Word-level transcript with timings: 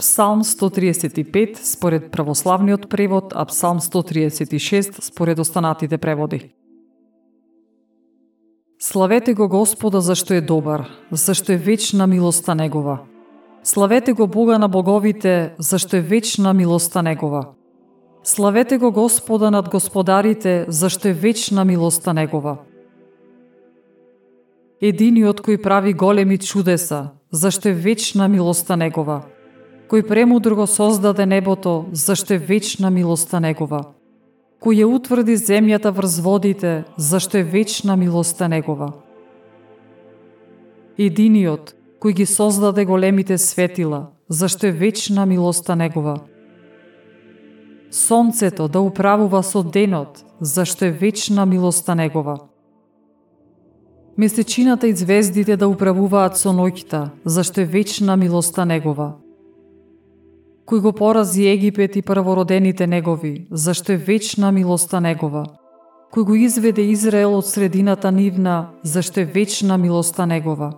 Псалм 0.00 0.44
135 0.44 1.56
според 1.62 2.10
православниот 2.10 2.88
превод, 2.88 3.32
а 3.36 3.44
Псалм 3.44 3.80
136 3.80 5.02
според 5.02 5.38
останатите 5.38 5.98
преводи. 5.98 6.52
Славете 8.78 9.34
го 9.34 9.48
Господа 9.48 10.00
зашто 10.00 10.34
е 10.34 10.40
добар, 10.40 10.88
зашто 11.12 11.52
е 11.52 11.56
вечна 11.56 12.06
милоста 12.06 12.54
Негова. 12.54 12.98
Славете 13.62 14.12
го 14.12 14.26
Бога 14.26 14.58
на 14.58 14.68
боговите, 14.68 15.54
зашто 15.58 15.96
е 15.96 16.00
вечна 16.00 16.54
милоста 16.54 17.02
Негова. 17.02 17.46
Славете 18.24 18.78
го 18.78 18.92
Господа 18.92 19.50
над 19.50 19.68
господарите, 19.68 20.64
зашто 20.68 21.08
е 21.08 21.12
вечна 21.12 21.64
милоста 21.64 22.14
Негова. 22.14 22.56
Единиот 24.80 25.44
кој 25.44 25.60
прави 25.60 25.92
големи 25.92 26.38
чудеса, 26.38 27.10
зашто 27.32 27.68
е 27.68 27.72
вечна 27.72 28.28
милоста 28.28 28.76
Негова. 28.76 29.22
Кој 29.90 30.04
премудро 30.06 30.54
го 30.54 30.66
создаде 30.70 31.26
небото, 31.26 31.88
зашто 31.92 32.34
е 32.34 32.38
вечна 32.38 32.90
милоста 32.94 33.40
Негова. 33.42 33.80
Кој 34.62 34.84
ја 34.84 34.86
утврди 34.86 35.34
земјата 35.34 35.90
врз 35.90 36.20
водите, 36.22 36.84
зашто 36.96 37.38
е 37.38 37.42
вечна 37.42 37.96
милоста 37.96 38.46
Негова. 38.48 38.92
Единиот, 40.98 41.74
кој 41.98 42.22
ги 42.22 42.26
создаде 42.26 42.84
големите 42.84 43.38
светила, 43.38 44.12
зашто 44.28 44.66
е 44.66 44.70
вечна 44.70 45.26
милоста 45.26 45.74
Негова. 45.76 46.20
Сонцето 47.90 48.68
да 48.68 48.80
управува 48.80 49.42
со 49.42 49.62
денот, 49.62 50.22
зашто 50.40 50.84
е 50.84 50.90
вечна 50.90 51.46
милоста 51.46 51.94
Негова 51.94 52.38
Месечината 54.20 54.88
и 54.88 54.94
звездите 54.94 55.56
да 55.56 55.64
управуваат 55.68 56.36
со 56.36 56.50
ноќта, 56.52 57.06
зашто 57.24 57.62
е 57.62 57.64
вечна 57.64 58.16
милоста 58.20 58.66
негова. 58.68 59.14
Кој 60.70 60.80
го 60.80 60.92
порази 60.94 61.48
Египет 61.50 61.96
и 61.96 62.02
првородените 62.02 62.86
негови, 62.86 63.48
зашто 63.50 63.92
е 63.92 63.96
вечна 63.96 64.52
милоста 64.54 65.00
негова. 65.00 65.42
Кој 66.14 66.22
го 66.22 66.34
изведе 66.38 66.84
Израел 66.94 67.34
од 67.34 67.46
средината 67.50 68.12
нивна, 68.14 68.70
зашто 68.86 69.20
е 69.20 69.24
вечна 69.24 69.78
милоста 69.78 70.26
негова. 70.30 70.70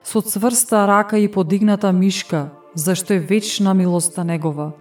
Со 0.00 0.22
цврста 0.24 0.86
рака 0.88 1.18
и 1.18 1.28
подигната 1.28 1.92
мишка, 1.92 2.48
зашто 2.74 3.12
е 3.12 3.18
вечна 3.20 3.74
милоста 3.74 4.24
негова. 4.24 4.72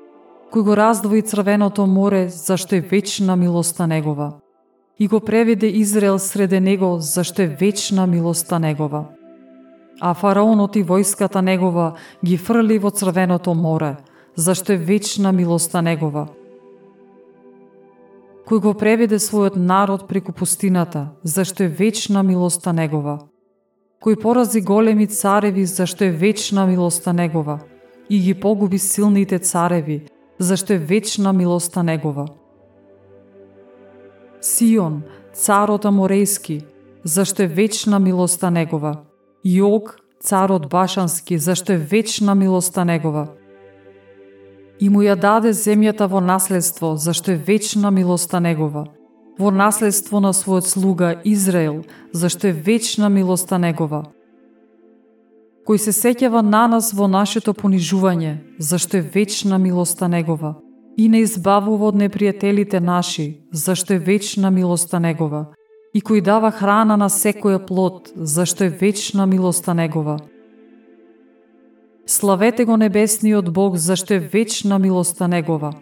Кој 0.47 0.63
го 0.63 0.77
раздвои 0.77 1.21
црвеното 1.21 1.83
море, 1.87 2.29
зашто 2.29 2.75
е 2.75 2.81
вечна 2.81 3.35
милоста 3.35 3.87
негова 3.87 4.39
и 4.99 5.07
го 5.07 5.19
преведе 5.19 5.67
Израел 5.67 6.19
среде 6.19 6.59
него, 6.59 6.97
зашто 6.99 7.41
е 7.41 7.47
вечна 7.47 8.07
милоста 8.07 8.59
негова. 8.59 9.05
А 10.01 10.13
фараонот 10.17 10.75
и 10.75 10.83
војската 10.83 11.41
негова 11.45 11.93
ги 12.25 12.37
фрли 12.37 12.79
во 12.81 12.89
црвеното 12.89 13.53
море, 13.53 13.97
зашто 14.35 14.73
е 14.73 14.77
вечна 14.77 15.31
милоста 15.31 15.81
негова. 15.81 16.25
Кој 18.49 18.59
го 18.59 18.73
преведе 18.73 19.21
својот 19.21 19.55
народ 19.55 20.07
преку 20.09 20.33
пустината, 20.33 21.11
зашто 21.23 21.63
е 21.63 21.69
вечна 21.69 22.23
милоста 22.25 22.73
негова. 22.73 23.19
Кој 24.01 24.17
порази 24.17 24.61
големи 24.61 25.07
цареви, 25.07 25.65
зашто 25.65 26.03
е 26.03 26.11
вечна 26.11 26.65
милоста 26.65 27.13
негова, 27.13 27.59
и 28.09 28.19
ги 28.19 28.33
погуби 28.33 28.79
силните 28.79 29.39
цареви, 29.39 30.01
зашто 30.39 30.73
е 30.73 30.77
вечна 30.77 31.33
милоста 31.33 31.83
негова 31.83 32.25
Сион, 34.41 35.03
царот 35.37 35.85
Аморејски, 35.85 36.63
зашто 37.03 37.43
е 37.43 37.47
вечна 37.47 37.99
милоста 38.01 38.49
негова. 38.49 39.03
Јог, 39.45 40.00
царот 40.23 40.69
Башански, 40.69 41.37
зашто 41.37 41.73
е 41.73 41.77
вечна 41.77 42.35
милоста 42.35 42.85
негова. 42.85 43.27
И 44.79 44.89
му 44.89 45.01
ја 45.01 45.15
даде 45.15 45.53
земјата 45.53 46.07
во 46.07 46.21
наследство, 46.21 46.95
зашто 46.95 47.31
е 47.31 47.35
вечна 47.35 47.91
милоста 47.91 48.39
негова. 48.39 48.85
Во 49.39 49.51
наследство 49.51 50.19
на 50.19 50.33
својот 50.33 50.65
слуга 50.65 51.21
Израел, 51.25 51.83
зашто 52.13 52.47
е 52.47 52.51
вечна 52.51 53.09
милоста 53.09 53.57
негова. 53.57 54.03
Кој 55.67 55.77
се 55.77 55.91
сеќава 55.93 56.41
на 56.41 56.67
нас 56.67 56.93
во 56.93 57.07
нашето 57.07 57.53
понижување, 57.53 58.37
зашто 58.59 58.97
е 58.97 59.01
вечна 59.01 59.57
милоста 59.57 60.07
негова 60.07 60.55
и 60.97 61.07
не 61.09 61.21
избавува 61.25 61.89
од 61.91 61.95
непријателите 61.95 62.79
наши, 62.79 63.41
зашто 63.51 63.93
е 63.93 63.99
вечна 63.99 64.51
милоста 64.51 64.99
Негова, 64.99 65.45
и 65.93 66.01
кој 66.01 66.21
дава 66.23 66.51
храна 66.51 66.97
на 66.97 67.09
секоја 67.09 67.59
плод, 67.67 68.11
зашто 68.15 68.63
е 68.63 68.69
вечна 68.69 69.25
милоста 69.25 69.73
Негова. 69.73 70.19
Славете 72.05 72.65
го 72.65 72.77
небесниот 72.77 73.53
Бог, 73.53 73.75
зашто 73.75 74.13
е 74.13 74.19
вечна 74.19 74.79
милоста 74.79 75.27
Негова. 75.27 75.73